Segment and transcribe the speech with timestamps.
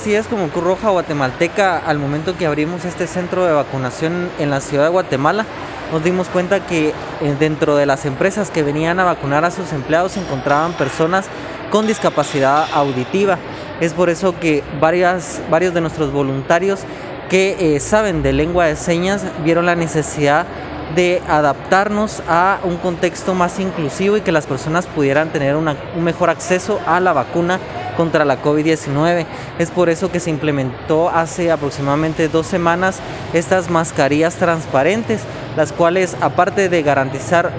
[0.00, 4.48] Así es como Cruz Roja Guatemalteca, al momento que abrimos este centro de vacunación en
[4.48, 5.44] la ciudad de Guatemala,
[5.92, 9.74] nos dimos cuenta que eh, dentro de las empresas que venían a vacunar a sus
[9.74, 11.26] empleados se encontraban personas
[11.70, 13.36] con discapacidad auditiva.
[13.82, 16.80] Es por eso que varias, varios de nuestros voluntarios
[17.28, 20.46] que eh, saben de lengua de señas vieron la necesidad
[20.94, 26.30] de adaptarnos a un contexto más inclusivo y que las personas pudieran tener un mejor
[26.30, 27.60] acceso a la vacuna
[27.96, 29.26] contra la COVID-19.
[29.58, 33.00] Es por eso que se implementó hace aproximadamente dos semanas
[33.32, 35.22] estas mascarillas transparentes,
[35.56, 37.52] las cuales aparte de garantizar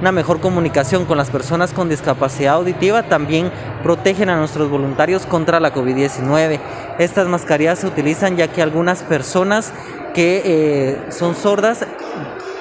[0.00, 3.50] una mejor comunicación con las personas con discapacidad auditiva, también
[3.82, 6.60] protegen a nuestros voluntarios contra la COVID-19.
[6.98, 9.72] Estas mascarillas se utilizan ya que algunas personas
[10.14, 11.86] que eh, son sordas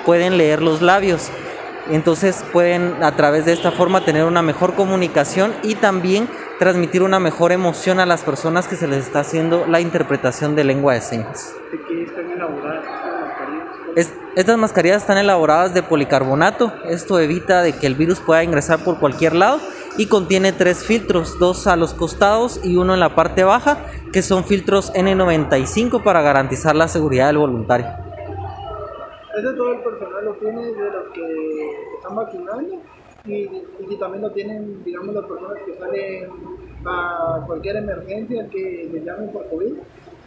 [0.06, 1.30] pueden leer los labios.
[1.90, 6.28] Entonces pueden a través de esta forma tener una mejor comunicación y también
[6.60, 10.64] transmitir una mejor emoción a las personas que se les está haciendo la interpretación de
[10.64, 11.54] lengua de señas.
[11.72, 14.14] ¿De qué están elaboradas estas mascarillas?
[14.36, 16.74] estas mascarillas están elaboradas de policarbonato.
[16.86, 19.60] Esto evita de que el virus pueda ingresar por cualquier lado
[19.98, 23.78] y contiene tres filtros, dos a los costados y uno en la parte baja,
[24.12, 27.88] que son filtros N95 para garantizar la seguridad del voluntario.
[29.38, 32.82] ¿Ese todo el personal lo tiene de los que están vacunando?
[33.28, 33.50] Y,
[33.90, 36.30] si también lo tienen, digamos, las personas que salen
[36.86, 39.74] a cualquier emergencia que les llamen por COVID?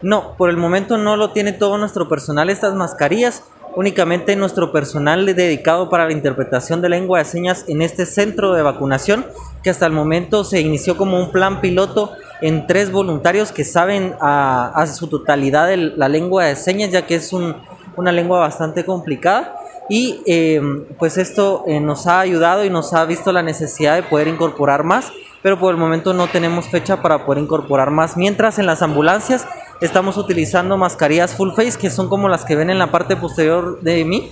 [0.02, 3.44] No, por el momento no lo tiene todo nuestro personal estas mascarillas,
[3.76, 8.62] únicamente nuestro personal dedicado para la interpretación de lengua de señas en este centro de
[8.62, 9.26] vacunación,
[9.62, 14.14] que hasta el momento se inició como un plan piloto en tres voluntarios que saben
[14.20, 19.57] a, su totalidad la lengua de señas, ya que es una lengua bastante complicada
[19.88, 24.02] y em, pues esto eh, nos ha ayudado y nos ha visto la necesidad de
[24.02, 25.10] poder incorporar más,
[25.42, 28.16] pero por el momento no tenemos fecha para poder incorporar más.
[28.16, 29.46] Mientras en las ambulancias
[29.80, 33.80] estamos utilizando mascarillas full face, que son como las que ven en la parte posterior
[33.80, 34.30] de mí,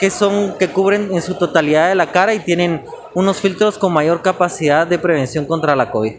[0.00, 3.92] que son que cubren en su totalidad de la cara y tienen unos filtros con
[3.92, 6.16] mayor capacidad de prevención contra la COVID.